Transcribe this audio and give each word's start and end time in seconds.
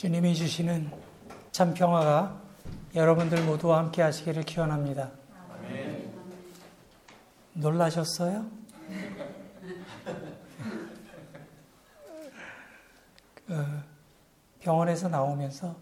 주님이 0.00 0.34
주시는 0.34 0.90
참 1.52 1.74
평화가 1.74 2.40
여러분들 2.94 3.44
모두와 3.44 3.80
함께 3.80 4.00
하시기를 4.00 4.44
기원합니다. 4.44 5.10
아멘. 5.50 6.10
놀라셨어요? 7.52 8.46
그 13.34 13.82
병원에서 14.60 15.10
나오면서 15.10 15.76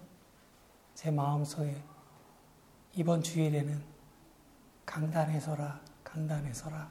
제 0.97 1.13
마음속에 1.13 1.81
이번 2.97 3.23
주일에는 3.23 3.81
강단에서라, 4.85 5.81
강단에서라 6.03 6.89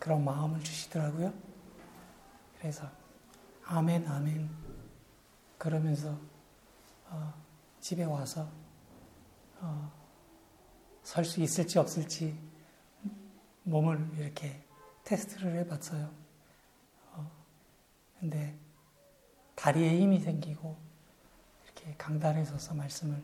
그런 0.00 0.24
마음을 0.24 0.58
주시더라고요. 0.58 1.32
그래서 2.58 2.90
아멘, 3.64 4.08
아멘 4.08 4.67
그러면서 5.58 6.16
어, 7.06 7.34
집에 7.80 8.04
와서 8.04 8.48
어, 9.60 9.92
설 11.02 11.24
수 11.24 11.40
있을지 11.40 11.78
없을지 11.78 12.38
몸을 13.64 14.10
이렇게 14.18 14.62
테스트를 15.04 15.56
해봤어요. 15.56 16.10
어, 17.12 17.30
근데 18.20 18.56
다리에 19.54 19.98
힘이 19.98 20.20
생기고 20.20 20.76
이렇게 21.64 21.94
강단에 21.96 22.44
서서 22.44 22.74
말씀을 22.74 23.22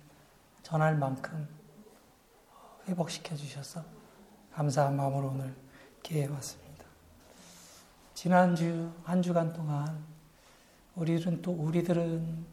전할 0.63 0.97
만큼 0.97 1.49
회복시켜 2.89 3.37
주셔서 3.37 3.85
감사한 4.53 4.97
마음으로 4.97 5.29
오늘 5.29 5.55
기회해 6.03 6.27
왔습니다. 6.27 6.85
지난주 8.15 8.93
한 9.05 9.21
주간 9.23 9.53
동안 9.53 10.14
우리들은 10.97 11.43
또 11.43 11.53
우리들은 11.53 12.47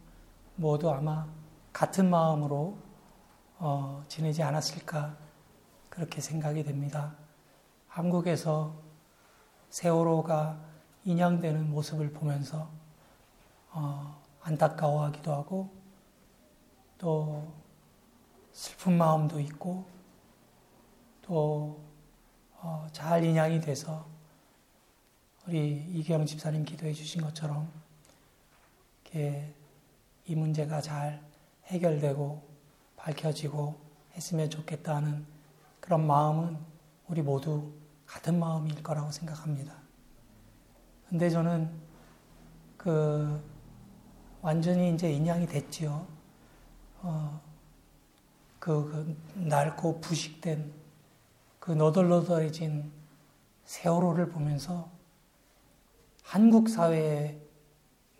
모두 0.56 0.90
아마 0.90 1.26
같은 1.72 2.10
마음으로 2.10 2.76
어, 3.58 4.04
지내지 4.08 4.42
않았을까 4.42 5.16
그렇게 5.88 6.20
생각이 6.20 6.64
됩니다. 6.64 7.14
한국에서 7.86 8.74
세월호가 9.70 10.58
인양되는 11.04 11.70
모습을 11.70 12.12
보면서 12.12 12.68
어, 13.70 14.20
안타까워하기도 14.42 15.32
하고 15.32 15.70
또 16.98 17.52
슬픈 18.52 18.98
마음도 18.98 19.40
있고 19.40 19.86
또잘 21.22 21.80
어, 22.62 23.24
인양이 23.24 23.60
돼서 23.60 24.06
우리 25.46 25.84
이경 25.90 26.26
집사님 26.26 26.64
기도해 26.64 26.92
주신 26.92 27.22
것처럼 27.22 27.81
이 29.14 30.34
문제가 30.34 30.80
잘 30.80 31.22
해결되고 31.66 32.42
밝혀지고 32.96 33.74
했으면 34.14 34.48
좋겠다는 34.48 35.26
그런 35.80 36.06
마음은 36.06 36.56
우리 37.08 37.20
모두 37.20 37.72
같은 38.06 38.38
마음일 38.38 38.82
거라고 38.82 39.10
생각합니다. 39.10 39.74
근데 41.08 41.28
저는 41.28 41.70
그 42.76 43.42
완전히 44.40 44.94
이제 44.94 45.12
인양이 45.12 45.46
됐지요. 45.46 46.06
어, 47.02 47.40
그, 48.58 48.90
그 48.90 49.38
낡고 49.38 50.00
부식된 50.00 50.72
그 51.58 51.72
너덜너덜해진 51.72 52.90
세월호를 53.64 54.30
보면서 54.30 54.90
한국 56.22 56.68
사회의 56.68 57.41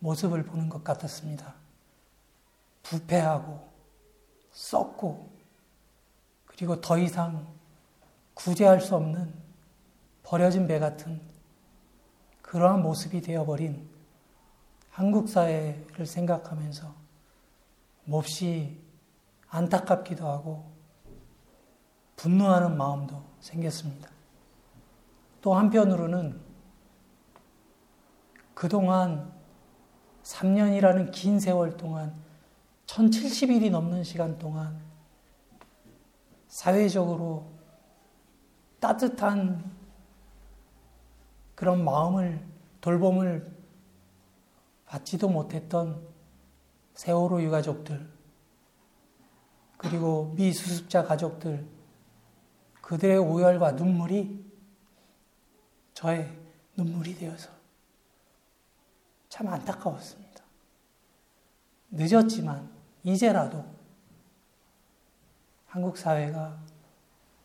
모습을 0.03 0.45
보는 0.45 0.69
것 0.69 0.83
같았습니다. 0.83 1.55
부패하고 2.83 3.69
썩고 4.51 5.31
그리고 6.47 6.81
더 6.81 6.99
이상 6.99 7.47
구제할 8.35 8.81
수 8.81 8.97
없는 8.97 9.33
버려진 10.25 10.67
배 10.67 10.81
같은 10.81 11.21
그러한 12.43 12.83
모습이 12.83 13.21
되어버린 13.21 13.89
한국 14.91 15.29
사회를 15.29 16.05
생각하면서 16.05 16.93
몹시 18.05 18.81
안타깝기도 19.49 20.27
하고 20.27 20.73
분노하는 22.17 22.77
마음도 22.77 23.23
생겼습니다. 23.41 24.11
또 25.41 25.55
한편으로는 25.55 26.41
그동안 28.55 29.32
3년이라는 30.33 31.13
긴 31.13 31.39
세월 31.39 31.77
동안 31.77 32.15
1070일이 32.87 33.71
넘는 33.71 34.03
시간 34.03 34.39
동안 34.39 34.81
사회적으로 36.49 37.51
따뜻한 38.81 39.71
그런 41.55 41.85
마음을, 41.85 42.45
돌봄을 42.81 43.55
받지도 44.87 45.29
못했던 45.29 46.03
세월호 46.95 47.43
유가족들, 47.43 48.11
그리고 49.77 50.33
미수습자 50.37 51.05
가족들, 51.05 51.65
그들의 52.81 53.19
오열과 53.19 53.73
눈물이 53.73 54.45
저의 55.95 56.37
눈물이 56.77 57.17
되어서 57.17 57.51
참 59.29 59.49
안타까웠습니다. 59.49 60.22
늦었지만 61.93 62.71
이제라도 63.05 63.65
한국 65.67 65.97
사회가 65.97 66.59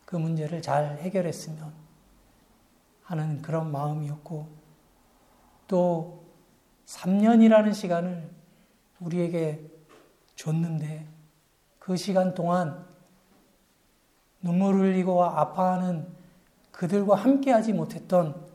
그 0.04 0.16
문제를 0.16 0.62
잘 0.62 0.98
해결했으면 0.98 1.72
하는 3.02 3.42
그런 3.42 3.70
마음이었고 3.70 4.48
또 5.66 6.24
3년이라는 6.86 7.74
시간을 7.74 8.30
우리에게 9.00 9.70
줬는데 10.34 11.06
그 11.78 11.96
시간 11.96 12.34
동안 12.34 12.86
눈물 14.40 14.76
흘리고 14.76 15.24
아파하는 15.24 16.06
그들과 16.70 17.16
함께하지 17.16 17.74
못했던 17.74 18.46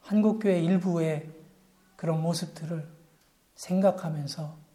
한국교회 0.00 0.60
일부의 0.60 1.30
그런 1.96 2.22
모습들을 2.22 2.88
생각하면서 3.54 4.69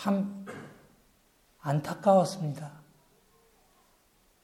참 0.00 0.46
안타까웠습니다. 1.58 2.70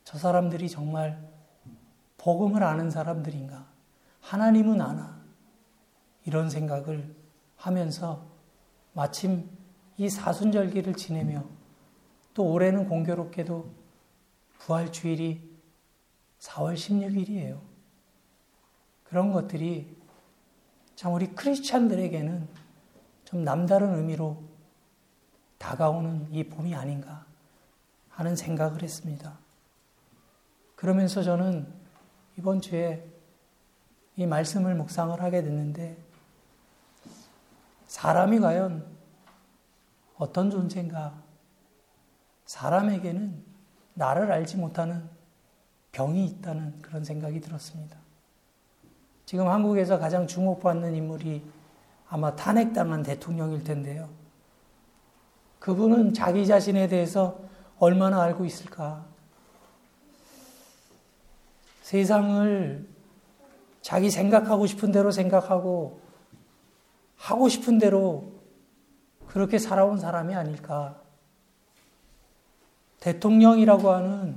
저 0.02 0.18
사람들이 0.18 0.68
정말 0.68 1.32
복음을 2.18 2.64
아는 2.64 2.90
사람들인가? 2.90 3.64
하나님은 4.20 4.80
아나? 4.80 5.22
이런 6.24 6.50
생각을 6.50 7.14
하면서 7.54 8.26
마침 8.94 9.48
이 9.96 10.08
사순절기를 10.08 10.94
지내며 10.94 11.44
또 12.34 12.50
올해는 12.50 12.88
공교롭게도 12.88 13.72
부활 14.58 14.90
주일이 14.90 15.40
4월 16.40 16.74
16일이에요. 16.74 17.60
그런 19.04 19.30
것들이 19.30 19.96
참 20.96 21.14
우리 21.14 21.28
크리스찬들에게는 21.28 22.48
좀 23.24 23.44
남다른 23.44 23.94
의미로 23.94 24.43
다가오는 25.64 26.28
이 26.30 26.44
봄이 26.44 26.74
아닌가 26.74 27.24
하는 28.10 28.36
생각을 28.36 28.82
했습니다. 28.82 29.38
그러면서 30.76 31.22
저는 31.22 31.66
이번 32.36 32.60
주에 32.60 33.10
이 34.16 34.26
말씀을 34.26 34.74
묵상을 34.74 35.18
하게 35.22 35.42
됐는데 35.42 35.96
사람이 37.86 38.40
과연 38.40 38.84
어떤 40.18 40.50
존재인가? 40.50 41.14
사람에게는 42.44 43.42
나를 43.94 44.30
알지 44.30 44.58
못하는 44.58 45.08
병이 45.92 46.26
있다는 46.26 46.78
그런 46.82 47.04
생각이 47.04 47.40
들었습니다. 47.40 47.96
지금 49.24 49.48
한국에서 49.48 49.98
가장 49.98 50.26
주목받는 50.26 50.94
인물이 50.94 51.42
아마 52.10 52.36
탄핵당한 52.36 53.02
대통령일 53.02 53.64
텐데요. 53.64 54.23
그분은 55.64 56.12
자기 56.12 56.46
자신에 56.46 56.88
대해서 56.88 57.40
얼마나 57.78 58.20
알고 58.20 58.44
있을까? 58.44 59.02
세상을 61.80 62.86
자기 63.80 64.10
생각하고 64.10 64.66
싶은 64.66 64.92
대로 64.92 65.10
생각하고 65.10 66.02
하고 67.16 67.48
싶은 67.48 67.78
대로 67.78 68.30
그렇게 69.26 69.58
살아온 69.58 69.98
사람이 69.98 70.34
아닐까. 70.34 71.00
대통령이라고 73.00 73.90
하는 73.90 74.36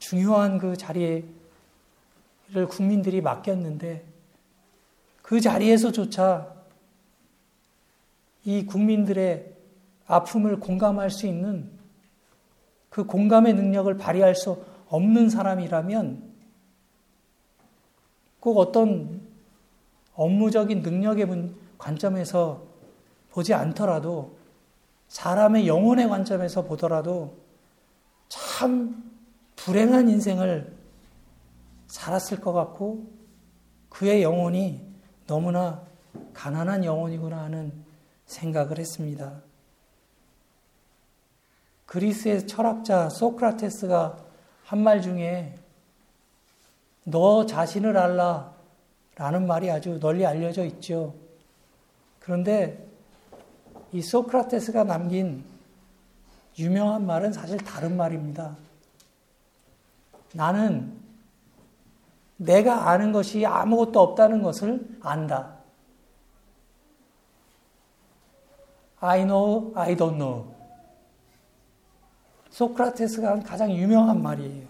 중요한 0.00 0.58
그 0.58 0.76
자리를 0.76 1.24
국민들이 2.68 3.20
맡겼는데 3.20 4.04
그 5.22 5.40
자리에서조차 5.40 6.52
이 8.44 8.66
국민들의 8.66 9.51
아픔을 10.06 10.60
공감할 10.60 11.10
수 11.10 11.26
있는 11.26 11.70
그 12.88 13.04
공감의 13.04 13.54
능력을 13.54 13.96
발휘할 13.96 14.34
수 14.34 14.62
없는 14.88 15.30
사람이라면 15.30 16.32
꼭 18.40 18.58
어떤 18.58 19.22
업무적인 20.14 20.82
능력의 20.82 21.54
관점에서 21.78 22.62
보지 23.30 23.54
않더라도 23.54 24.36
사람의 25.08 25.66
영혼의 25.66 26.08
관점에서 26.08 26.64
보더라도 26.64 27.36
참 28.28 29.10
불행한 29.56 30.08
인생을 30.08 30.76
살았을 31.86 32.40
것 32.40 32.52
같고 32.52 33.06
그의 33.88 34.22
영혼이 34.22 34.80
너무나 35.26 35.82
가난한 36.32 36.84
영혼이구나 36.84 37.42
하는 37.42 37.72
생각을 38.26 38.78
했습니다. 38.78 39.42
그리스의 41.92 42.46
철학자 42.46 43.10
소크라테스가 43.10 44.16
한 44.64 44.82
말 44.82 45.02
중에 45.02 45.54
너 47.04 47.44
자신을 47.44 47.98
알라 47.98 48.54
라는 49.16 49.46
말이 49.46 49.70
아주 49.70 50.00
널리 50.00 50.24
알려져 50.24 50.64
있죠. 50.64 51.12
그런데 52.20 52.88
이 53.92 54.00
소크라테스가 54.00 54.84
남긴 54.84 55.44
유명한 56.58 57.04
말은 57.04 57.34
사실 57.34 57.58
다른 57.58 57.98
말입니다. 57.98 58.56
나는 60.32 60.98
내가 62.38 62.88
아는 62.88 63.12
것이 63.12 63.44
아무것도 63.44 64.00
없다는 64.00 64.42
것을 64.42 64.96
안다. 65.02 65.58
I 69.00 69.24
know, 69.24 69.72
I 69.74 69.94
don't 69.94 70.16
know. 70.16 70.51
소크라테스가 72.52 73.30
한 73.30 73.42
가장 73.42 73.70
유명한 73.70 74.22
말이에요. 74.22 74.68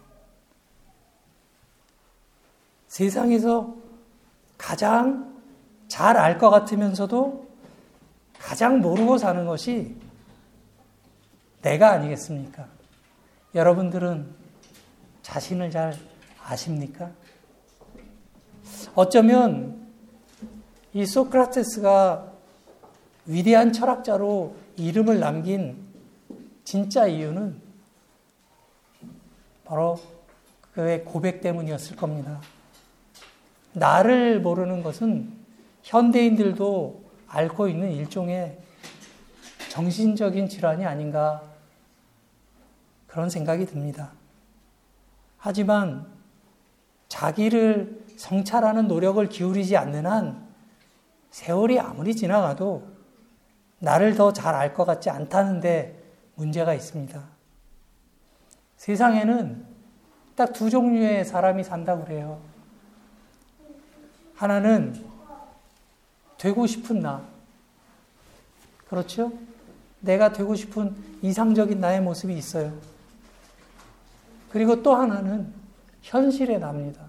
세상에서 2.88 3.74
가장 4.56 5.32
잘 5.88 6.16
알 6.16 6.38
것 6.38 6.50
같으면서도 6.50 7.46
가장 8.38 8.80
모르고 8.80 9.18
사는 9.18 9.44
것이 9.46 9.96
내가 11.60 11.90
아니겠습니까? 11.92 12.66
여러분들은 13.54 14.26
자신을 15.22 15.70
잘 15.70 15.94
아십니까? 16.44 17.10
어쩌면 18.94 19.86
이 20.92 21.04
소크라테스가 21.04 22.32
위대한 23.26 23.72
철학자로 23.72 24.54
이름을 24.76 25.20
남긴 25.20 25.76
진짜 26.64 27.06
이유는 27.06 27.71
바로 29.72 29.98
그의 30.74 31.02
고백 31.02 31.40
때문이었을 31.40 31.96
겁니다. 31.96 32.42
나를 33.72 34.38
모르는 34.38 34.82
것은 34.82 35.32
현대인들도 35.82 37.02
앓고 37.26 37.68
있는 37.68 37.90
일종의 37.90 38.58
정신적인 39.70 40.50
질환이 40.50 40.84
아닌가 40.84 41.42
그런 43.06 43.30
생각이 43.30 43.64
듭니다. 43.64 44.12
하지만 45.38 46.06
자기를 47.08 48.04
성찰하는 48.18 48.88
노력을 48.88 49.26
기울이지 49.26 49.78
않는 49.78 50.04
한 50.04 50.48
세월이 51.30 51.80
아무리 51.80 52.14
지나가도 52.14 52.86
나를 53.78 54.16
더 54.16 54.34
잘 54.34 54.54
알 54.54 54.74
것 54.74 54.84
같지 54.84 55.08
않다는데 55.08 55.98
문제가 56.34 56.74
있습니다. 56.74 57.32
세상에는 58.82 59.64
딱 60.34 60.52
두 60.52 60.68
종류의 60.68 61.24
사람이 61.24 61.62
산다고 61.62 62.04
그래요. 62.04 62.40
하나는 64.34 65.06
되고 66.36 66.66
싶은 66.66 66.98
나. 66.98 67.22
그렇죠? 68.88 69.32
내가 70.00 70.32
되고 70.32 70.56
싶은 70.56 70.96
이상적인 71.22 71.78
나의 71.78 72.00
모습이 72.00 72.36
있어요. 72.36 72.76
그리고 74.50 74.82
또 74.82 74.96
하나는 74.96 75.52
현실의 76.00 76.58
나입니다. 76.58 77.04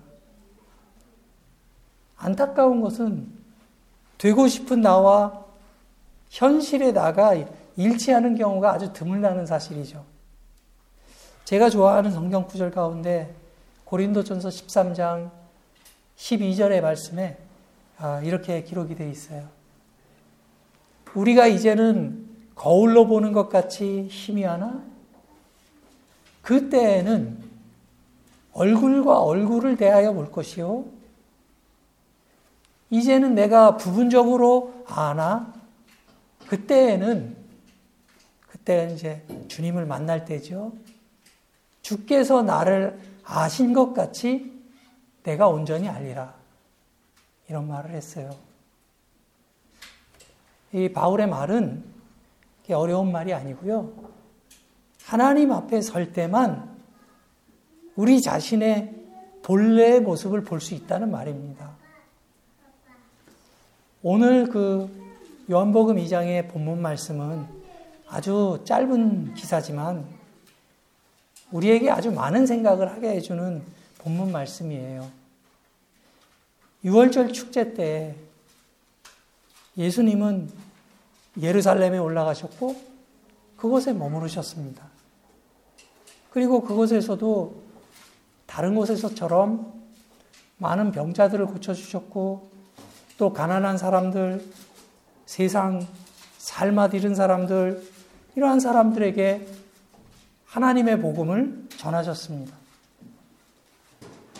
안타까운 2.18 2.82
것은 2.82 3.28
되고 4.20 4.48
싶은 4.48 4.82
나와 4.82 5.44
현실의 6.30 6.94
나가 6.94 7.34
일치하는 7.76 8.36
경우가 8.36 8.74
아주 8.74 8.94
드물다는 8.94 9.48
사실이죠. 9.48 10.13
제가 11.46 11.70
좋아하는 11.70 12.12
성경 12.12 12.48
구절 12.48 12.72
가운데 12.72 13.36
고린도전서 13.84 14.48
13장 14.48 15.30
12절의 16.16 16.82
말씀에 16.82 17.38
아, 17.98 18.22
이렇게 18.22 18.64
기록이 18.64 18.96
되어 18.96 19.10
있어요. 19.10 19.50
우리가 21.16 21.48
이제는 21.48 22.30
거울로 22.56 23.08
보는 23.08 23.34
것 23.34 23.50
같이 23.50 24.08
희미하나 24.10 24.84
그때에는 26.44 27.44
얼굴과 28.54 29.22
얼굴을 29.22 29.76
대하여 29.76 30.14
볼 30.14 30.32
것이요. 30.32 30.86
이제는 32.90 33.36
내가 33.36 33.76
부분적으로 33.76 34.86
아나 34.88 35.54
그때에는 36.48 37.36
그때는 38.48 38.96
이제 38.96 39.26
주님을 39.50 39.86
만날 39.86 40.26
때죠. 40.26 40.72
주께서 41.84 42.42
나를 42.42 43.00
아신 43.24 43.74
것 43.74 43.94
같이 43.94 44.52
내가 45.22 45.48
온전히 45.48 45.88
알리라. 45.88 46.34
이런 47.48 47.68
말을 47.68 47.92
했어요. 47.92 48.32
이 50.72 50.90
바울의 50.90 51.28
말은 51.28 51.84
어려운 52.72 53.12
말이 53.12 53.34
아니고요. 53.34 53.94
하나님 55.06 55.52
앞에 55.52 55.82
설 55.82 56.14
때만 56.14 56.74
우리 57.96 58.22
자신의 58.22 58.96
본래의 59.44 60.02
모습을 60.02 60.44
볼 60.44 60.62
수 60.62 60.74
있다는 60.74 61.12
말입니다. 61.12 61.72
오늘 64.02 64.48
그 64.48 64.90
요한복음 65.52 65.98
2장의 65.98 66.50
본문 66.50 66.82
말씀은 66.82 67.46
아주 68.08 68.62
짧은 68.64 69.34
기사지만 69.34 70.08
우리에게 71.54 71.90
아주 71.92 72.12
많은 72.12 72.46
생각을 72.48 72.92
하게 72.92 73.10
해주는 73.12 73.62
본문 74.00 74.32
말씀이에요. 74.32 75.10
6월절 76.84 77.32
축제 77.32 77.74
때 77.74 78.16
예수님은 79.78 80.50
예루살렘에 81.40 81.98
올라가셨고 82.00 82.76
그곳에 83.56 83.94
머무르셨습니다. 83.94 84.84
그리고 86.32 86.62
그곳에서도 86.62 87.62
다른 88.48 88.76
곳에서처럼 88.76 89.72
많은 90.58 90.92
병자들을 90.92 91.46
고쳐주셨고 91.46 92.50
또 93.18 93.32
가난한 93.32 93.78
사람들, 93.78 94.44
세상 95.26 95.86
살맛 96.40 96.96
잃은 96.96 97.14
사람들, 97.16 97.84
이러한 98.36 98.60
사람들에게 98.60 99.63
하나님의 100.54 101.02
복음을 101.02 101.66
전하셨습니다. 101.78 102.56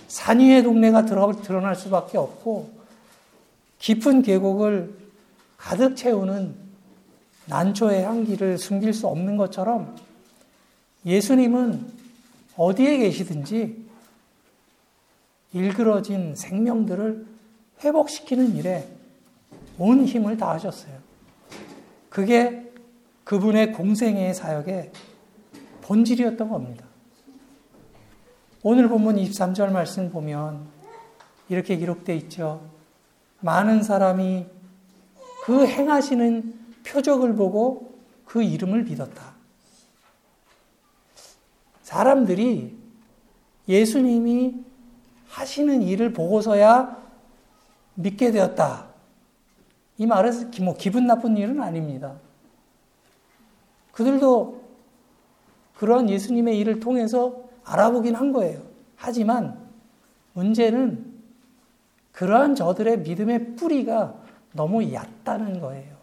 산 0.08 0.40
위의 0.40 0.62
동네가 0.62 1.06
드러날 1.06 1.76
수밖에 1.76 2.20
없고 2.20 2.72
깊은 3.80 4.22
계곡을 4.22 4.96
가득 5.58 5.96
채우는 5.96 6.54
난초의 7.48 8.04
향기를 8.04 8.60
숨길 8.60 8.94
수 8.94 9.08
없는 9.08 9.38
것처럼 9.38 9.96
예수님은 11.04 11.84
어디에 12.58 12.98
계시든지 12.98 13.84
일그러진 15.54 16.36
생명들을 16.36 17.26
회복시키는 17.84 18.56
일에 18.56 18.88
온 19.80 20.06
힘을 20.06 20.38
다하셨어요. 20.38 20.94
그게 22.10 22.72
그분의 23.24 23.74
공생의 23.74 24.36
사역의 24.36 24.92
본질이었던 25.84 26.50
겁니다. 26.50 26.86
오늘 28.64 28.88
본문 28.88 29.18
23절 29.18 29.72
말씀 29.72 30.10
보면 30.10 30.66
이렇게 31.50 31.76
기록되어 31.76 32.16
있죠. 32.16 32.66
많은 33.42 33.84
사람이 33.84 34.48
그 35.44 35.68
행하시는 35.68 36.60
표적을 36.86 37.36
보고 37.36 37.94
그 38.26 38.42
이름을 38.42 38.84
믿었다. 38.84 39.34
사람들이 41.82 42.78
예수님이 43.68 44.64
하시는 45.28 45.82
일을 45.82 46.14
보고서야 46.14 47.04
믿게 47.96 48.32
되었다. 48.32 48.88
이 49.98 50.06
말은 50.06 50.52
뭐 50.62 50.76
기분 50.76 51.06
나쁜 51.06 51.38
일은 51.38 51.62
아닙니다. 51.62 52.16
그들도 53.92 54.63
그런 55.84 56.10
예수님의 56.10 56.58
일을 56.60 56.80
통해서 56.80 57.44
알아보긴 57.66 58.16
한 58.16 58.32
거예요. 58.32 58.62
하지만 58.96 59.60
문제는 60.32 61.14
그러한 62.14 62.56
저들의 62.56 63.00
믿음의 63.00 63.58
뿌리가 63.58 64.16
너무 64.54 64.94
얕다는 64.94 65.60
거예요. 65.60 65.98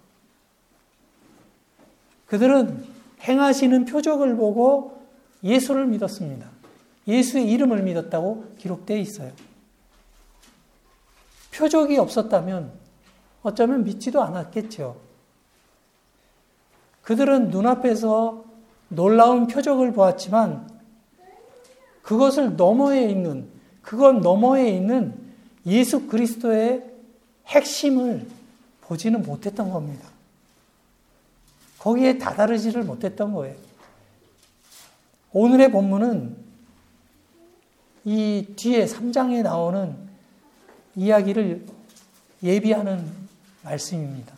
그들은 2.26 2.84
행하시는 3.22 3.86
표적을 3.86 4.36
보고 4.36 5.00
예수를 5.42 5.86
믿었습니다. 5.86 6.46
예수의 7.08 7.50
이름을 7.50 7.82
믿었다고 7.82 8.56
기록되어 8.58 8.98
있어요. 8.98 9.32
표적이 11.54 11.96
없었다면 11.96 12.70
어쩌면 13.42 13.84
믿지도 13.84 14.22
않았겠죠. 14.22 15.00
그들은 17.00 17.48
눈앞에서 17.48 18.49
놀라운 18.90 19.46
표적을 19.46 19.92
보았지만 19.92 20.68
그것을 22.02 22.56
너머에 22.56 23.08
있는, 23.08 23.48
그건 23.82 24.20
너머에 24.20 24.68
있는 24.68 25.14
예수 25.64 26.06
그리스도의 26.06 26.84
핵심을 27.46 28.26
보지는 28.82 29.22
못했던 29.22 29.70
겁니다. 29.70 30.08
거기에 31.78 32.18
다다르지를 32.18 32.82
못했던 32.82 33.32
거예요. 33.32 33.56
오늘의 35.32 35.70
본문은 35.70 36.36
이 38.04 38.46
뒤에 38.56 38.86
3장에 38.86 39.42
나오는 39.42 39.94
이야기를 40.96 41.64
예비하는 42.42 43.08
말씀입니다. 43.62 44.34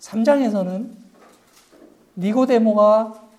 3장에서는 0.00 0.90
니고데모가 2.16 3.29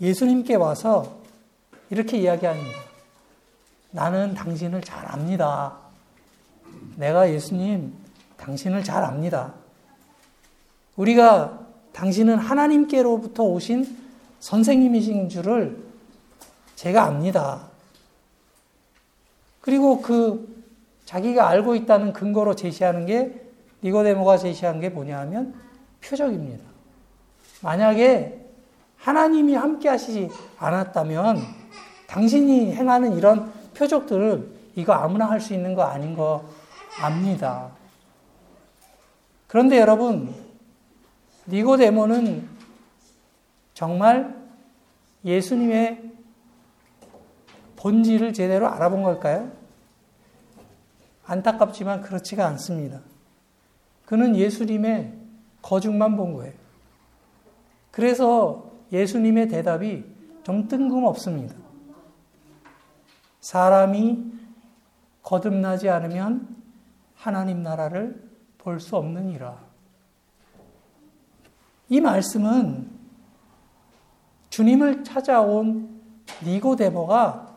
예수님께 0.00 0.54
와서 0.54 1.20
이렇게 1.90 2.18
이야기합니다. 2.18 2.78
나는 3.90 4.34
당신을 4.34 4.82
잘 4.82 5.06
압니다. 5.10 5.76
내가 6.96 7.30
예수님, 7.30 7.92
당신을 8.36 8.84
잘 8.84 9.02
압니다. 9.04 9.54
우리가 10.96 11.66
당신은 11.92 12.36
하나님께로부터 12.38 13.42
오신 13.44 13.98
선생님이신 14.38 15.28
줄을 15.28 15.76
제가 16.76 17.04
압니다. 17.04 17.68
그리고 19.60 20.00
그 20.00 20.64
자기가 21.04 21.48
알고 21.48 21.74
있다는 21.74 22.12
근거로 22.12 22.54
제시하는 22.54 23.04
게 23.04 23.44
니고데모가 23.82 24.38
제시한 24.38 24.80
게 24.80 24.88
뭐냐 24.88 25.18
하면 25.20 25.54
표적입니다. 26.00 26.64
만약에 27.62 28.49
하나님이 29.00 29.54
함께 29.54 29.88
하시지 29.88 30.28
않았다면 30.58 31.38
당신이 32.06 32.74
행하는 32.74 33.16
이런 33.16 33.52
표적들을 33.74 34.60
이거 34.76 34.92
아무나 34.92 35.28
할 35.30 35.40
수 35.40 35.54
있는 35.54 35.74
거 35.74 35.82
아닌 35.82 36.14
거 36.14 36.44
압니다. 37.00 37.70
그런데 39.46 39.78
여러분, 39.78 40.34
니고데모는 41.48 42.48
정말 43.74 44.36
예수님의 45.24 46.12
본질을 47.76 48.32
제대로 48.32 48.68
알아본 48.68 49.02
걸까요? 49.02 49.50
안타깝지만 51.24 52.02
그렇지가 52.02 52.46
않습니다. 52.48 53.00
그는 54.04 54.36
예수님의 54.36 55.14
거중만 55.62 56.16
본 56.16 56.34
거예요. 56.34 56.52
그래서 57.90 58.69
예수님의 58.92 59.48
대답이 59.48 60.04
좀 60.42 60.68
뜬금없습니다. 60.68 61.54
사람이 63.40 64.32
거듭나지 65.22 65.88
않으면 65.88 66.56
하나님 67.14 67.62
나라를 67.62 68.30
볼 68.58 68.78
수 68.80 68.96
없느니라. 68.96 69.58
이 71.88 72.00
말씀은 72.00 72.88
주님을 74.50 75.04
찾아온 75.04 76.00
니고데모가 76.44 77.56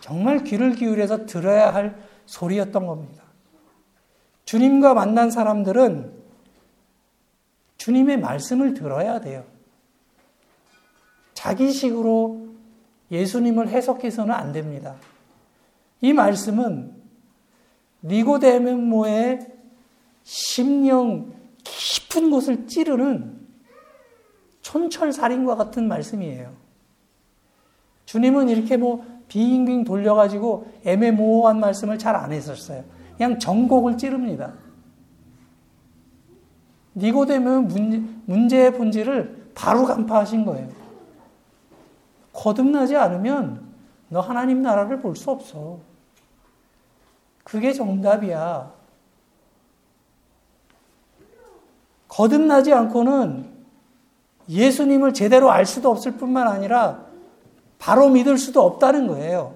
정말 0.00 0.44
귀를 0.44 0.74
기울여서 0.74 1.26
들어야 1.26 1.74
할 1.74 1.98
소리였던 2.26 2.86
겁니다. 2.86 3.24
주님과 4.44 4.94
만난 4.94 5.30
사람들은 5.30 6.12
주님의 7.76 8.20
말씀을 8.20 8.74
들어야 8.74 9.20
돼요. 9.20 9.44
자기식으로 11.38 12.48
예수님을 13.12 13.68
해석해서는 13.68 14.34
안 14.34 14.52
됩니다. 14.52 14.96
이 16.00 16.12
말씀은 16.12 16.92
니고데모의 18.02 19.46
심령 20.24 21.32
깊은 21.62 22.30
곳을 22.30 22.66
찌르는 22.66 23.38
촌철살인과 24.62 25.54
같은 25.54 25.86
말씀이에요. 25.88 26.52
주님은 28.04 28.48
이렇게 28.48 28.76
뭐 28.76 29.04
빙빙 29.28 29.84
돌려가지고 29.84 30.66
애매모호한 30.84 31.60
말씀을 31.60 31.98
잘 31.98 32.16
안 32.16 32.32
했었어요. 32.32 32.84
그냥 33.16 33.38
정곡을 33.38 33.96
찌릅니다. 33.96 34.54
니고데모는 36.96 38.22
문제의 38.26 38.74
본질을 38.74 39.52
바로 39.54 39.84
간파하신 39.84 40.44
거예요. 40.44 40.77
거듭나지 42.38 42.94
않으면 42.96 43.66
너 44.08 44.20
하나님 44.20 44.62
나라를 44.62 45.00
볼 45.00 45.16
수 45.16 45.30
없어. 45.30 45.80
그게 47.42 47.72
정답이야. 47.72 48.72
거듭나지 52.06 52.72
않고는 52.72 53.50
예수님을 54.48 55.14
제대로 55.14 55.50
알 55.50 55.66
수도 55.66 55.90
없을 55.90 56.12
뿐만 56.12 56.46
아니라 56.46 57.06
바로 57.78 58.08
믿을 58.08 58.38
수도 58.38 58.62
없다는 58.62 59.08
거예요. 59.08 59.54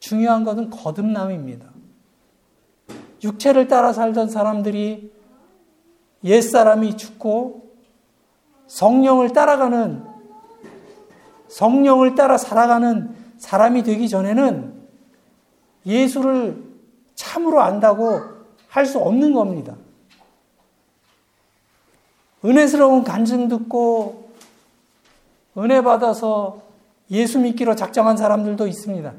중요한 0.00 0.44
것은 0.44 0.70
거듭남입니다. 0.70 1.66
육체를 3.22 3.68
따라 3.68 3.92
살던 3.92 4.28
사람들이 4.28 5.12
옛사람이 6.24 6.96
죽고 6.96 7.72
성령을 8.66 9.32
따라가는 9.32 10.13
성령을 11.54 12.16
따라 12.16 12.36
살아가는 12.36 13.14
사람이 13.38 13.84
되기 13.84 14.08
전에는 14.08 14.74
예수를 15.86 16.64
참으로 17.14 17.62
안다고 17.62 18.34
할 18.68 18.86
수 18.86 18.98
없는 18.98 19.32
겁니다. 19.32 19.76
은혜스러운 22.44 23.04
간증 23.04 23.46
듣고 23.46 24.30
은혜 25.56 25.80
받아서 25.80 26.60
예수 27.12 27.38
믿기로 27.38 27.76
작정한 27.76 28.16
사람들도 28.16 28.66
있습니다. 28.66 29.12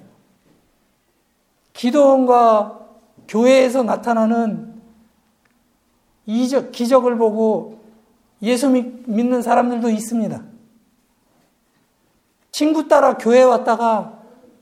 기도원과 1.72 2.82
교회에서 3.30 3.84
나타나는 3.84 4.82
기적을 6.26 7.18
보고 7.18 7.80
예수 8.42 8.70
믿는 8.70 9.42
사람들도 9.42 9.90
있습니다. 9.90 10.55
친구 12.56 12.88
따라 12.88 13.18
교회 13.18 13.44
왔다가 13.44 14.18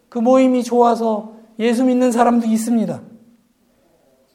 그 0.10 0.18
모임이 0.18 0.64
좋아서 0.64 1.36
예수 1.60 1.84
믿는 1.84 2.12
사람도 2.12 2.48
있습니다. 2.48 3.00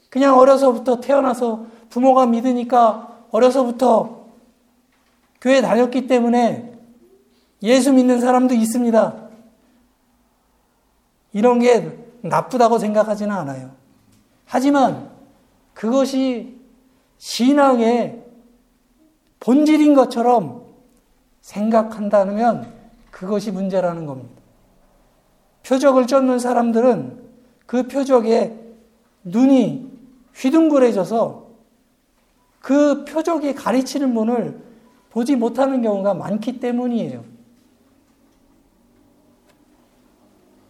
그냥 0.09 0.39
어려서부터 0.39 1.01
태어나서 1.01 1.65
부모가 1.89 2.25
믿으니까 2.25 3.25
어려서부터 3.31 4.27
교회 5.41 5.59
다녔기 5.59 6.07
때문에 6.07 6.73
예수 7.61 7.91
믿는 7.91 8.21
사람도 8.21 8.53
있습니다. 8.53 9.27
이런 11.33 11.59
게 11.59 11.99
나쁘다고 12.21 12.79
생각하지는 12.79 13.35
않아요. 13.35 13.71
하지만 14.45 15.09
그것이 15.73 16.57
신앙의 17.17 18.23
본질인 19.41 19.95
것처럼 19.95 20.63
생각한다면 21.41 22.78
그것이 23.11 23.51
문제라는 23.51 24.05
겁니다. 24.05 24.39
표적을 25.65 26.07
쫓는 26.07 26.39
사람들은 26.39 27.29
그 27.65 27.87
표적에 27.87 28.57
눈이 29.23 29.91
휘둥그레져서 30.33 31.47
그 32.61 33.05
표적이 33.05 33.53
가르치는 33.53 34.13
분을 34.13 34.59
보지 35.11 35.35
못하는 35.35 35.81
경우가 35.81 36.13
많기 36.13 36.59
때문이에요. 36.59 37.23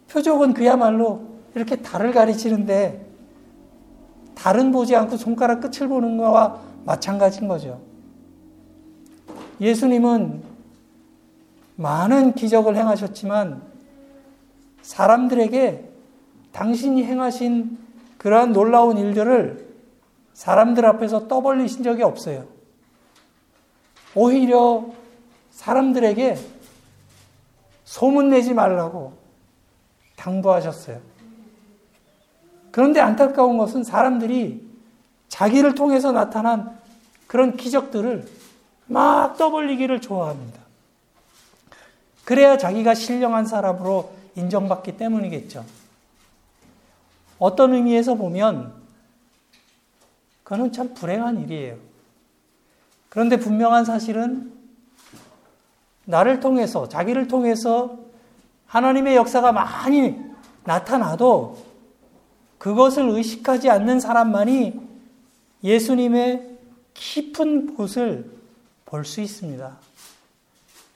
표적은 0.08 0.54
그야말로 0.54 1.24
이렇게 1.54 1.76
달을 1.76 2.12
가르치는데 2.12 3.06
달은 4.34 4.72
보지 4.72 4.96
않고 4.96 5.16
손가락 5.16 5.60
끝을 5.60 5.88
보는 5.88 6.16
거와 6.16 6.60
마찬가지인 6.84 7.46
거죠. 7.46 7.80
예수님은 9.60 10.49
많은 11.80 12.34
기적을 12.34 12.76
행하셨지만 12.76 13.62
사람들에게 14.82 15.88
당신이 16.52 17.04
행하신 17.04 17.78
그러한 18.18 18.52
놀라운 18.52 18.98
일들을 18.98 19.66
사람들 20.34 20.84
앞에서 20.84 21.26
떠벌리신 21.26 21.82
적이 21.82 22.02
없어요. 22.02 22.44
오히려 24.14 24.90
사람들에게 25.52 26.36
소문내지 27.84 28.52
말라고 28.52 29.14
당부하셨어요. 30.16 31.00
그런데 32.72 33.00
안타까운 33.00 33.56
것은 33.56 33.84
사람들이 33.84 34.68
자기를 35.28 35.74
통해서 35.74 36.12
나타난 36.12 36.78
그런 37.26 37.56
기적들을 37.56 38.28
막 38.86 39.38
떠벌리기를 39.38 40.02
좋아합니다. 40.02 40.59
그래야 42.30 42.56
자기가 42.56 42.94
신령한 42.94 43.44
사람으로 43.44 44.12
인정받기 44.36 44.96
때문이겠죠. 44.96 45.64
어떤 47.40 47.74
의미에서 47.74 48.14
보면 48.14 48.72
그거는 50.44 50.70
참 50.70 50.94
불행한 50.94 51.40
일이에요. 51.40 51.76
그런데 53.08 53.36
분명한 53.36 53.84
사실은 53.84 54.52
나를 56.04 56.38
통해서, 56.38 56.88
자기를 56.88 57.26
통해서 57.26 57.98
하나님의 58.66 59.16
역사가 59.16 59.50
많이 59.50 60.16
나타나도 60.62 61.58
그것을 62.58 63.08
의식하지 63.08 63.70
않는 63.70 63.98
사람만이 63.98 64.80
예수님의 65.64 66.58
깊은 66.94 67.74
곳을 67.74 68.30
볼 68.84 69.04
수 69.04 69.20
있습니다. 69.20 69.76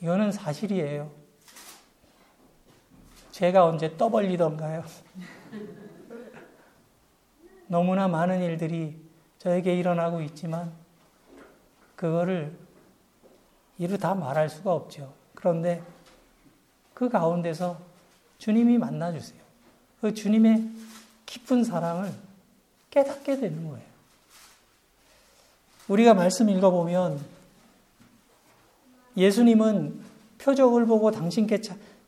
이거는 0.00 0.30
사실이에요. 0.30 1.23
제가 3.34 3.64
언제 3.64 3.96
떠벌리던가요? 3.96 4.84
너무나 7.66 8.06
많은 8.06 8.40
일들이 8.40 8.96
저에게 9.38 9.74
일어나고 9.74 10.22
있지만 10.22 10.70
그거를 11.96 12.56
이루 13.76 13.98
다 13.98 14.14
말할 14.14 14.48
수가 14.48 14.72
없죠. 14.72 15.12
그런데 15.34 15.82
그 16.94 17.08
가운데서 17.08 17.80
주님이 18.38 18.78
만나주세요. 18.78 19.40
그 20.00 20.14
주님의 20.14 20.70
깊은 21.26 21.64
사랑을 21.64 22.12
깨닫게 22.90 23.40
되는 23.40 23.68
거예요. 23.68 23.84
우리가 25.88 26.14
말씀 26.14 26.48
읽어보면 26.48 27.20
예수님은 29.16 30.04
표적을 30.38 30.86
보고 30.86 31.10
당신께 31.10 31.60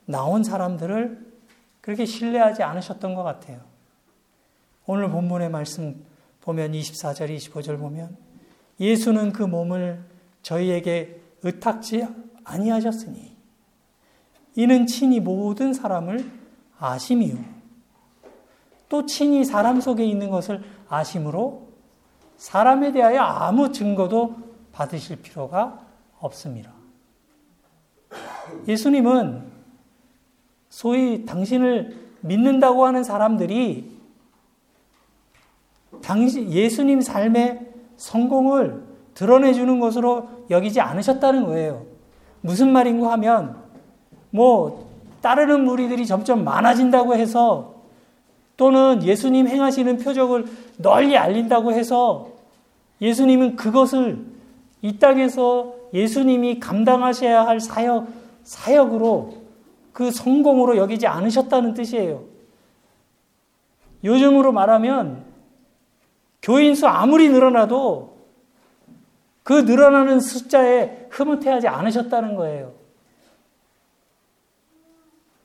나온 0.06 0.42
사람들을 0.42 1.34
그렇게 1.80 2.04
신뢰하지 2.06 2.62
않으셨던 2.62 3.14
것 3.14 3.22
같아요. 3.22 3.60
오늘 4.86 5.10
본문의 5.10 5.50
말씀 5.50 6.04
보면 6.40 6.72
24절, 6.72 7.36
25절 7.36 7.78
보면 7.78 8.16
예수는 8.80 9.32
그 9.32 9.42
몸을 9.42 10.04
저희에게 10.42 11.20
의탁지 11.42 12.06
아니하셨으니 12.44 13.36
이는 14.54 14.86
친히 14.86 15.20
모든 15.20 15.75
사람을 15.75 16.30
아심이요 16.78 17.36
또 18.88 19.06
친히 19.06 19.44
사람 19.44 19.80
속에 19.80 20.04
있는 20.04 20.30
것을 20.30 20.62
아심으로 20.88 21.66
사람에 22.36 22.92
대하여 22.92 23.20
아무 23.20 23.72
증거도 23.72 24.36
받으실 24.72 25.20
필요가 25.20 25.84
없습니다. 26.18 26.72
예수님은 28.68 29.55
소위 30.76 31.25
당신을 31.25 31.97
믿는다고 32.21 32.84
하는 32.84 33.02
사람들이 33.02 33.93
당신 36.02 36.52
예수님 36.52 37.00
삶의 37.00 37.60
성공을 37.97 38.82
드러내 39.15 39.54
주는 39.54 39.80
것으로 39.80 40.28
여기지 40.50 40.82
않으셨다는 40.82 41.47
거예요. 41.47 41.86
무슨 42.43 42.75
말인가 42.75 43.10
하면 43.12 43.56
뭐 44.28 44.91
따르는 45.23 45.65
무리들이 45.65 46.04
점점 46.04 46.45
많아진다고 46.45 47.15
해서 47.15 47.76
또는 48.58 49.02
예수님 49.02 49.49
행하시는 49.49 49.97
표적을 49.97 50.45
널리 50.76 51.17
알린다고 51.17 51.73
해서 51.73 52.28
예수님은 53.00 53.56
그것을 53.56 54.26
이 54.82 54.99
땅에서 54.99 55.73
예수님이 55.95 56.60
감당하셔야 56.60 57.47
할 57.47 57.60
사역, 57.60 58.08
사역으로 58.45 59.46
그 59.97 60.11
성공으로 60.11 60.76
여기지 60.76 61.06
않으셨다는 61.06 61.73
뜻이에요. 61.73 62.23
요즘으로 64.04 64.52
말하면 64.52 65.25
교인 66.43 66.75
수 66.75 66.87
아무리 66.87 67.30
늘어나도 67.30 68.15
그 69.43 69.54
늘어나는 69.54 70.21
숫자에 70.21 71.06
흐뭇해하지 71.09 71.69
않으셨다는 71.69 72.37
거예요. 72.37 72.75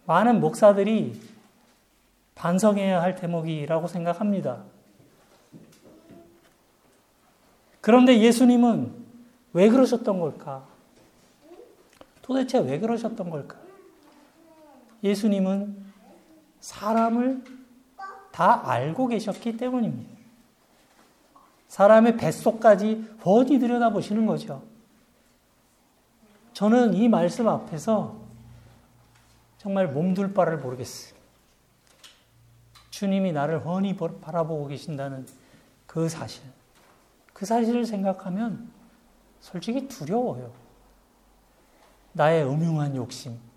많은 0.06 0.42
목사들이 0.42 1.18
반성해야 2.36 3.02
할 3.02 3.16
대목이라고 3.16 3.88
생각합니다. 3.88 4.64
그런데 7.80 8.20
예수님은 8.20 8.92
왜 9.54 9.70
그러셨던 9.70 10.20
걸까? 10.20 10.68
도대체 12.22 12.60
왜 12.60 12.80
그러셨던 12.80 13.30
걸까? 13.30 13.61
예수님은 15.04 15.84
사람을 16.60 17.44
다 18.32 18.70
알고 18.70 19.08
계셨기 19.08 19.58
때문입니다. 19.58 20.12
사람의 21.68 22.18
뱃속까지 22.18 23.18
훤히 23.24 23.60
들여다보시는 23.60 24.26
거죠. 24.26 24.64
저는 26.54 26.94
이 26.94 27.08
말씀 27.08 27.48
앞에서 27.48 28.20
정말 29.58 29.88
몸둘 29.88 30.34
바를 30.34 30.58
모르겠어요. 30.58 31.20
주님이 32.90 33.32
나를 33.32 33.66
훤히 33.66 33.96
바라보고 33.96 34.68
계신다는 34.68 35.26
그 35.88 36.10
사실. 36.10 36.44
그 37.34 37.46
사실을 37.46 37.86
생각하면 37.86 38.70
솔직히 39.40 39.88
두려워요. 39.88 40.52
나의 42.14 42.46
음흉한 42.46 42.96
욕심, 42.96 43.32
응? 43.32 43.51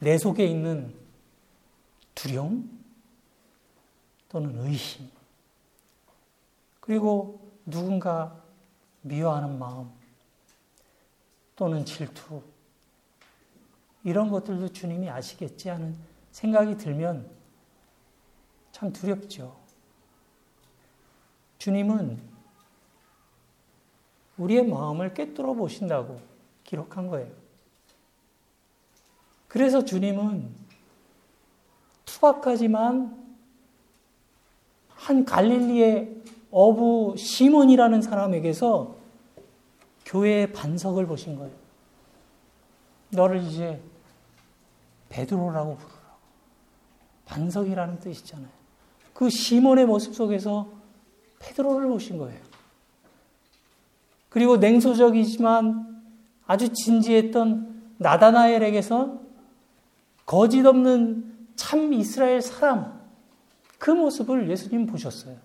내 0.00 0.16
속에 0.16 0.46
있는 0.46 0.94
두려움 2.14 2.78
또는 4.28 4.58
의심, 4.66 5.08
그리고 6.80 7.40
누군가 7.66 8.42
미워하는 9.02 9.58
마음 9.58 9.90
또는 11.56 11.84
질투 11.84 12.42
이런 14.04 14.30
것들도 14.30 14.72
주님이 14.72 15.10
아시겠지 15.10 15.68
하는 15.68 15.96
생각이 16.30 16.76
들면 16.76 17.28
참 18.70 18.92
두렵죠. 18.92 19.56
주님은 21.58 22.20
우리의 24.36 24.66
마음을 24.66 25.12
꿰뚫어 25.14 25.54
보신다고 25.54 26.20
기록한 26.62 27.08
거예요. 27.08 27.47
그래서 29.48 29.84
주님은 29.84 30.48
투박하지만 32.04 33.16
한 34.88 35.24
갈릴리의 35.24 36.22
어부 36.50 37.14
시몬이라는 37.16 38.02
사람에게서 38.02 38.96
교회의 40.04 40.52
반석을 40.52 41.06
보신 41.06 41.36
거예요. 41.36 41.52
너를 43.10 43.42
이제 43.42 43.80
베드로라고 45.08 45.76
부르라고. 45.76 45.98
반석이라는 47.26 48.00
뜻이잖아요. 48.00 48.48
그 49.12 49.28
시몬의 49.30 49.86
모습 49.86 50.14
속에서 50.14 50.68
베드로를 51.38 51.88
보신 51.88 52.18
거예요. 52.18 52.40
그리고 54.28 54.56
냉소적이지만 54.56 56.02
아주 56.46 56.72
진지했던 56.72 57.94
나다나엘에게서 57.98 59.27
거짓 60.28 60.66
없는 60.66 61.24
참 61.56 61.94
이스라엘 61.94 62.42
사람 62.42 63.00
그 63.78 63.90
모습을 63.90 64.50
예수님 64.50 64.84
보셨어요. 64.84 65.38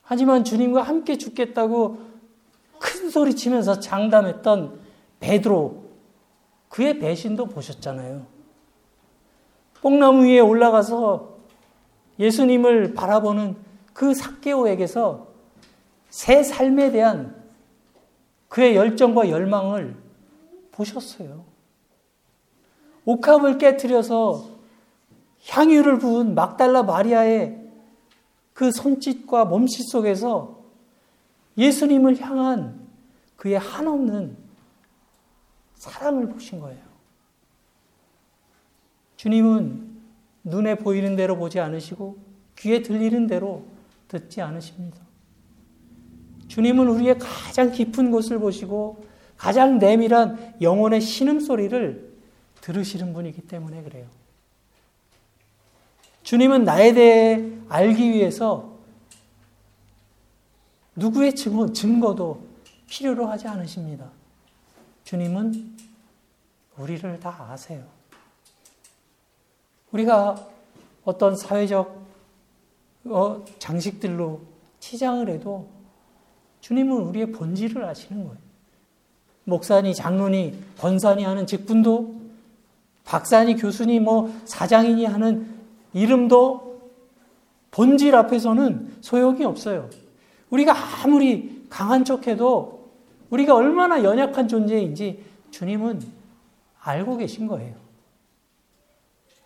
하지만 0.00 0.42
주님과 0.42 0.80
함께 0.80 1.18
죽겠다고 1.18 1.98
큰 2.78 3.10
소리 3.10 3.36
치면서 3.36 3.78
장담했던 3.78 4.80
베드로 5.20 5.84
그의 6.70 6.98
배신도 6.98 7.48
보셨잖아요. 7.48 8.26
뽕나무 9.82 10.24
위에 10.24 10.40
올라가서 10.40 11.36
예수님을 12.18 12.94
바라보는 12.94 13.54
그 13.92 14.14
삭개오에게서 14.14 15.28
새 16.08 16.42
삶에 16.42 16.90
대한 16.90 17.36
그의 18.48 18.76
열정과 18.76 19.28
열망을 19.28 19.94
보셨어요. 20.70 21.47
옥합을 23.08 23.56
깨뜨려서 23.56 24.58
향유를 25.46 25.98
부은 25.98 26.34
막달라 26.34 26.82
마리아의 26.82 27.58
그 28.52 28.70
손짓과 28.70 29.46
몸짓 29.46 29.88
속에서 29.90 30.62
예수님을 31.56 32.20
향한 32.20 32.86
그의 33.36 33.58
한없는 33.58 34.36
사랑을 35.76 36.28
보신 36.28 36.60
거예요. 36.60 36.82
주님은 39.16 39.88
눈에 40.44 40.74
보이는 40.74 41.16
대로 41.16 41.36
보지 41.38 41.60
않으시고 41.60 42.18
귀에 42.58 42.82
들리는 42.82 43.26
대로 43.26 43.64
듣지 44.08 44.42
않으십니다. 44.42 44.98
주님은 46.48 46.86
우리의 46.88 47.18
가장 47.18 47.72
깊은 47.72 48.10
곳을 48.10 48.38
보시고 48.38 49.02
가장 49.38 49.78
내밀한 49.78 50.56
영혼의 50.60 51.00
신음소리를 51.00 52.07
들으시는 52.60 53.12
분이기 53.12 53.42
때문에 53.42 53.82
그래요. 53.82 54.06
주님은 56.22 56.64
나에 56.64 56.92
대해 56.92 57.50
알기 57.68 58.10
위해서 58.10 58.76
누구의 60.96 61.34
증거, 61.34 61.72
증거도 61.72 62.46
필요로 62.88 63.26
하지 63.26 63.48
않으십니다. 63.48 64.10
주님은 65.04 65.76
우리를 66.76 67.20
다 67.20 67.48
아세요. 67.50 67.84
우리가 69.92 70.48
어떤 71.04 71.34
사회적 71.36 72.06
어, 73.06 73.44
장식들로 73.58 74.42
치장을 74.80 75.26
해도 75.30 75.68
주님은 76.60 76.94
우리의 76.94 77.32
본질을 77.32 77.84
아시는 77.84 78.24
거예요. 78.24 78.38
목사니, 79.44 79.94
장로니, 79.94 80.62
권사니 80.78 81.24
하는 81.24 81.46
직분도 81.46 82.17
박사니, 83.08 83.56
교수니, 83.56 84.00
뭐 84.00 84.30
사장이니 84.44 85.06
하는 85.06 85.48
이름도 85.94 86.90
본질 87.70 88.14
앞에서는 88.14 88.98
소용이 89.00 89.46
없어요. 89.46 89.88
우리가 90.50 90.74
아무리 91.02 91.66
강한 91.70 92.04
척해도 92.04 92.90
우리가 93.30 93.54
얼마나 93.54 94.04
연약한 94.04 94.46
존재인지 94.46 95.24
주님은 95.50 96.02
알고 96.80 97.16
계신 97.16 97.46
거예요. 97.46 97.76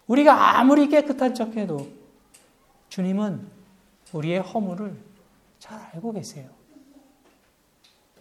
우리가 0.09 0.59
아무리 0.59 0.88
깨끗한 0.88 1.35
척해도 1.35 1.88
주님은 2.88 3.46
우리의 4.12 4.40
허물을 4.40 4.96
잘 5.61 5.79
알고 5.92 6.12
계세요. 6.14 6.51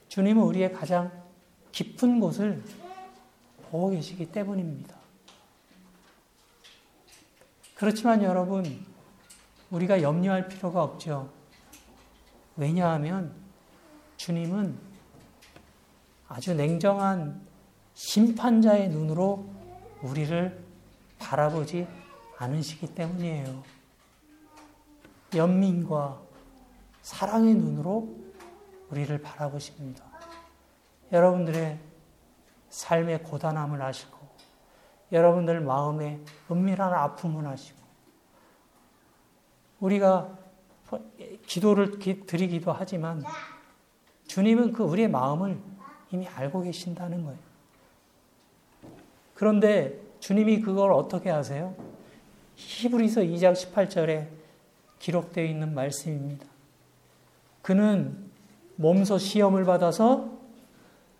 주님은 0.08 0.44
우리의 0.44 0.72
가장 0.72 1.12
깊은 1.72 2.20
곳을 2.20 2.62
보고 3.72 3.90
계시기 3.90 4.32
때문입니다. 4.32 5.01
그렇지만 7.82 8.22
여러분, 8.22 8.86
우리가 9.72 10.04
염려할 10.04 10.48
필요가 10.48 10.84
없죠. 10.84 11.32
왜냐하면 12.56 13.34
주님은 14.18 14.78
아주 16.28 16.54
냉정한 16.54 17.42
심판자의 17.96 18.90
눈으로 18.90 19.50
우리를 20.04 20.64
바라보지 21.18 21.88
않으시기 22.38 22.94
때문이에요. 22.94 23.64
연민과 25.34 26.22
사랑의 27.02 27.56
눈으로 27.56 28.16
우리를 28.92 29.20
바라보십니다. 29.24 30.06
여러분들의 31.12 31.80
삶의 32.70 33.24
고단함을 33.24 33.82
아시고, 33.82 34.21
여러분들 35.12 35.62
마음의 35.62 36.20
은밀한 36.50 36.94
아픔을 36.94 37.46
아시고, 37.48 37.80
우리가 39.80 40.38
기도를 41.46 42.00
드리기도 42.00 42.72
하지만, 42.72 43.24
주님은 44.28 44.74
그 44.74 44.84
우리의 44.84 45.10
마음을 45.10 45.60
이미 46.12 46.28
알고 46.28 46.62
계신다는 46.62 47.24
거예요. 47.24 47.40
그런데 49.34 50.00
주님이 50.20 50.62
그걸 50.62 50.94
어떻게 50.94 51.30
하세요? 51.30 51.76
히브리서 52.56 53.22
2장 53.22 53.54
18절에 53.54 54.28
기록되어 55.00 55.44
있는 55.46 55.74
말씀입니다. 55.74 56.46
그는 57.62 58.30
몸소 58.76 59.18
시험을 59.18 59.66
받아서 59.66 60.30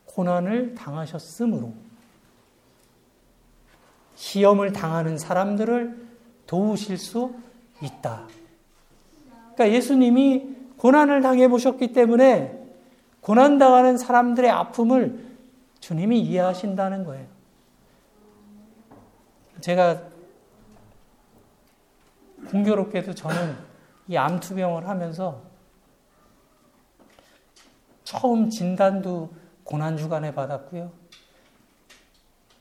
고난을 0.06 0.76
당하셨으므로 0.76 1.74
시험을 4.22 4.72
당하는 4.72 5.18
사람들을 5.18 6.08
도우실 6.46 7.00
수 7.00 7.34
있다. 7.82 8.28
그러니까 9.56 9.72
예수님이 9.76 10.58
고난을 10.78 11.24
당해 11.24 11.48
보셨기 11.48 11.92
때문에 11.92 12.56
고난 13.20 13.58
당하는 13.58 13.98
사람들의 13.98 14.50
아픔을 14.50 15.26
주님이 15.80 16.22
이해하신다는 16.22 17.04
거예요. 17.04 17.26
제가 19.60 20.04
공교롭게도 22.52 23.16
저는 23.16 23.58
이 24.08 24.18
암투병을 24.18 24.88
하면서 24.88 25.42
처음 28.04 28.52
진단도 28.52 29.34
고난주간에 29.64 30.36
받았고요. 30.36 30.92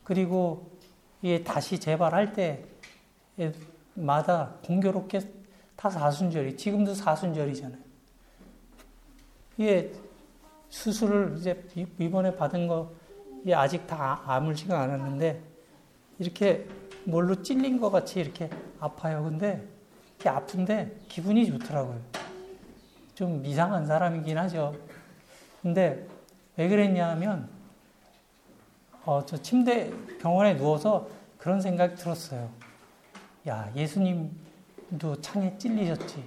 그리고 0.03 0.70
이 1.21 1.43
다시 1.43 1.79
재발할 1.79 2.33
때마다 3.95 4.55
공교롭게 4.65 5.19
다 5.75 5.89
사순절이, 5.89 6.57
지금도 6.57 6.93
사순절이잖아요. 6.93 7.79
이게 9.57 9.91
수술을 10.69 11.35
이제 11.37 11.63
이번에 11.99 12.35
받은 12.35 12.67
거, 12.67 12.91
아직 13.53 13.85
다 13.87 14.21
아물지가 14.25 14.79
않았는데, 14.79 15.41
이렇게 16.19 16.67
뭘로 17.03 17.41
찔린 17.41 17.79
것 17.79 17.89
같이 17.89 18.19
이렇게 18.19 18.49
아파요. 18.79 19.23
근데 19.23 19.67
이렇게 20.17 20.29
아픈데 20.29 20.97
기분이 21.07 21.47
좋더라고요. 21.47 21.99
좀 23.15 23.45
이상한 23.45 23.85
사람이긴 23.85 24.37
하죠. 24.37 24.75
근데 25.61 26.07
왜 26.57 26.69
그랬냐 26.69 27.09
하면, 27.09 27.49
어, 29.03 29.25
저 29.25 29.37
침대 29.37 29.91
병원에 30.19 30.55
누워서 30.55 31.07
그런 31.37 31.59
생각이 31.59 31.95
들었어요. 31.95 32.49
야, 33.47 33.71
예수님도 33.75 35.21
창에 35.21 35.57
찔리셨지. 35.57 36.23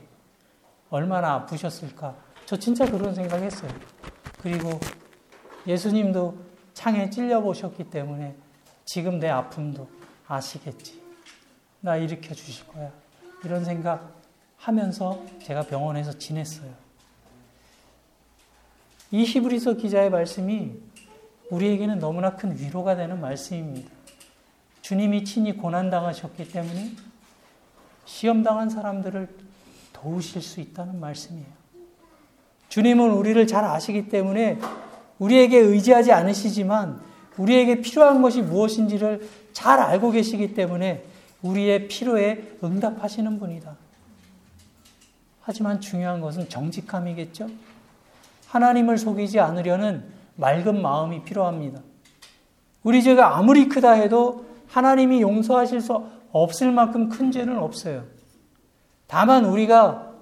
얼마나 0.91 1.35
아프셨을까. 1.35 2.17
저 2.47 2.57
진짜 2.57 2.85
그런 2.85 3.15
생각 3.15 3.41
했어요. 3.41 3.71
그리고 4.43 4.81
예수님도 5.67 6.37
창에 6.75 7.09
찔려보셨기 7.11 7.91
때문에 7.91 8.37
지금 8.85 9.19
내 9.19 9.29
아픔도 9.29 9.89
아시겠지. 10.27 11.01
나 11.81 11.97
일으켜 11.97 12.35
주실 12.35 12.67
거야. 12.67 12.91
이런 13.45 13.65
생각 13.65 14.13
하면서 14.57 15.23
제가 15.43 15.63
병원에서 15.63 16.19
지냈어요. 16.19 16.73
이 19.11 19.25
히브리서 19.25 19.75
기자의 19.75 20.11
말씀이 20.11 20.75
우리에게는 21.51 21.99
너무나 21.99 22.37
큰 22.37 22.59
위로가 22.59 22.97
되는 22.97 23.21
말씀입니다. 23.21 23.91
주님이 24.83 25.25
친히 25.25 25.57
고난당하셨기 25.57 26.49
때문에 26.49 26.93
시험당한 28.05 28.69
사람들을 28.69 29.29
도우실 29.93 30.43
수 30.43 30.61
있다는 30.61 31.01
말씀이에요. 31.01 31.47
주님은 32.69 33.11
우리를 33.11 33.47
잘 33.47 33.65
아시기 33.65 34.09
때문에 34.09 34.59
우리에게 35.19 35.59
의지하지 35.59 36.13
않으시지만 36.13 37.01
우리에게 37.37 37.81
필요한 37.81 38.21
것이 38.21 38.43
무엇인지를 38.43 39.29
잘 39.53 39.79
알고 39.79 40.11
계시기 40.11 40.55
때문에 40.55 41.05
우리의 41.43 41.89
필요에 41.89 42.57
응답하시는 42.63 43.39
분이다. 43.39 43.77
하지만 45.41 45.81
중요한 45.81 46.21
것은 46.21 46.49
정직함이겠죠? 46.49 47.49
하나님을 48.49 48.99
속이지 48.99 49.41
않으려는 49.41 50.14
맑은 50.37 50.81
마음이 50.83 51.25
필요합니다. 51.25 51.81
우리 52.83 53.03
죄가 53.03 53.37
아무리 53.37 53.69
크다 53.69 53.93
해도 53.93 54.47
하나님이 54.69 55.23
용서하실 55.23 55.81
수 55.81 56.05
없을 56.33 56.73
만큼 56.73 57.09
큰 57.09 57.31
죄는 57.31 57.59
없어요. 57.59 58.05
다만 59.07 59.45
우리가 59.45 60.13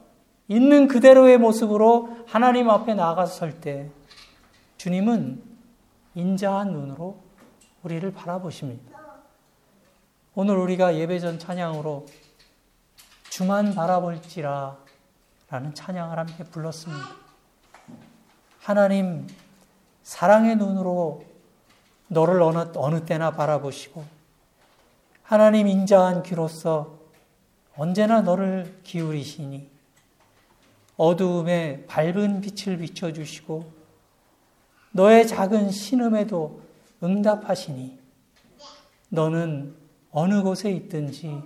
있는 0.49 0.87
그대로의 0.89 1.39
모습으로 1.39 2.25
하나님 2.27 2.69
앞에 2.69 2.95
나아가서 2.95 3.35
설 3.35 3.61
때 3.61 3.91
주님은 4.77 5.43
인자한 6.15 6.73
눈으로 6.73 7.21
우리를 7.83 8.13
바라보십니다. 8.13 8.99
오늘 10.35 10.57
우리가 10.57 10.97
예배전 10.97 11.39
찬양으로 11.39 12.07
주만 13.31 13.75
바라볼지라 13.75 14.77
라는 15.49 15.75
찬양을 15.75 16.19
함께 16.19 16.45
불렀습니다. 16.45 17.07
하나님, 18.61 19.27
사랑의 20.03 20.57
눈으로 20.57 21.25
너를 22.09 22.43
어느, 22.43 22.71
어느 22.77 23.05
때나 23.05 23.31
바라보시고, 23.33 24.05
하나님 25.23 25.67
인자한 25.67 26.23
귀로서 26.23 26.99
언제나 27.77 28.21
너를 28.21 28.81
기울이시니, 28.83 29.71
어두움에 30.97 31.87
밝은 31.87 32.43
빛을 32.43 32.79
비춰주시고, 32.79 33.73
너의 34.93 35.27
작은 35.27 35.71
신음에도 35.71 36.61
응답하시니, 37.03 37.99
너는 39.09 39.75
어느 40.11 40.43
곳에 40.43 40.71
있든지 40.71 41.43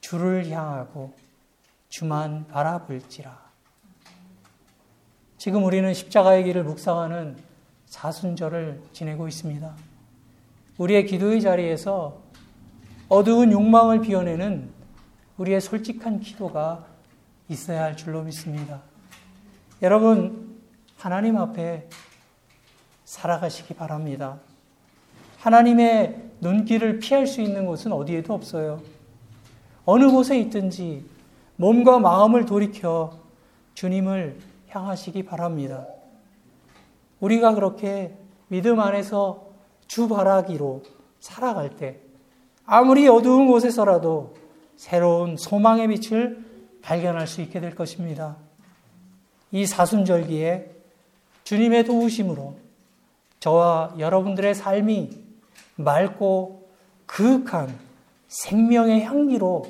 주를 0.00 0.48
향하고 0.50 1.12
주만 1.88 2.46
바라볼지라. 2.46 3.50
지금 5.36 5.64
우리는 5.64 5.92
십자가의 5.92 6.44
길을 6.44 6.64
묵상하는 6.64 7.49
사순절을 7.90 8.80
지내고 8.92 9.28
있습니다. 9.28 9.74
우리의 10.78 11.06
기도의 11.06 11.42
자리에서 11.42 12.22
어두운 13.08 13.52
욕망을 13.52 14.00
비워내는 14.00 14.70
우리의 15.36 15.60
솔직한 15.60 16.20
기도가 16.20 16.86
있어야 17.48 17.82
할 17.82 17.96
줄로 17.96 18.22
믿습니다. 18.22 18.80
여러분, 19.82 20.60
하나님 20.96 21.36
앞에 21.36 21.88
살아가시기 23.04 23.74
바랍니다. 23.74 24.38
하나님의 25.40 26.30
눈길을 26.40 27.00
피할 27.00 27.26
수 27.26 27.40
있는 27.40 27.66
곳은 27.66 27.92
어디에도 27.92 28.32
없어요. 28.32 28.80
어느 29.84 30.08
곳에 30.08 30.38
있든지 30.38 31.04
몸과 31.56 31.98
마음을 31.98 32.46
돌이켜 32.46 33.18
주님을 33.74 34.38
향하시기 34.68 35.24
바랍니다. 35.24 35.86
우리가 37.20 37.54
그렇게 37.54 38.14
믿음 38.48 38.80
안에서 38.80 39.46
주 39.86 40.08
바라기로 40.08 40.82
살아갈 41.20 41.76
때 41.76 42.00
아무리 42.64 43.08
어두운 43.08 43.46
곳에서라도 43.46 44.34
새로운 44.76 45.36
소망의 45.36 45.88
빛을 45.88 46.44
발견할 46.82 47.26
수 47.26 47.42
있게 47.42 47.60
될 47.60 47.74
것입니다. 47.74 48.36
이 49.52 49.66
사순절기에 49.66 50.70
주님의 51.44 51.84
도우심으로 51.84 52.56
저와 53.40 53.94
여러분들의 53.98 54.54
삶이 54.54 55.10
맑고 55.76 56.68
그윽한 57.06 57.76
생명의 58.28 59.02
향기로 59.02 59.66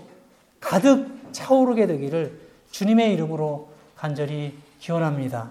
가득 0.61 1.09
차오르게 1.33 1.87
되기를 1.87 2.39
주님의 2.71 3.13
이름으로 3.15 3.71
간절히 3.97 4.55
기원합니다. 4.79 5.51